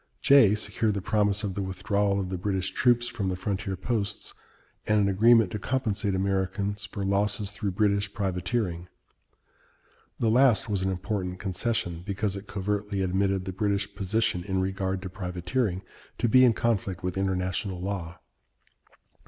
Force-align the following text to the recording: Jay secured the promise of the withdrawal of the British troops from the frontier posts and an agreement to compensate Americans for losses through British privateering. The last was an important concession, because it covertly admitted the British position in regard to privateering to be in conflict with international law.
Jay 0.19 0.55
secured 0.55 0.95
the 0.95 0.99
promise 1.03 1.43
of 1.43 1.53
the 1.53 1.61
withdrawal 1.61 2.19
of 2.19 2.29
the 2.29 2.37
British 2.39 2.71
troops 2.71 3.07
from 3.07 3.29
the 3.29 3.35
frontier 3.35 3.75
posts 3.75 4.33
and 4.87 4.99
an 4.99 5.07
agreement 5.07 5.51
to 5.51 5.59
compensate 5.59 6.15
Americans 6.15 6.85
for 6.85 7.05
losses 7.05 7.51
through 7.51 7.69
British 7.69 8.11
privateering. 8.11 8.87
The 10.19 10.31
last 10.31 10.67
was 10.67 10.81
an 10.81 10.89
important 10.89 11.37
concession, 11.37 12.01
because 12.03 12.35
it 12.35 12.47
covertly 12.47 13.03
admitted 13.03 13.45
the 13.45 13.53
British 13.53 13.93
position 13.93 14.43
in 14.43 14.59
regard 14.59 15.03
to 15.03 15.09
privateering 15.11 15.83
to 16.17 16.27
be 16.27 16.45
in 16.45 16.53
conflict 16.53 17.03
with 17.03 17.15
international 17.15 17.79
law. 17.79 18.17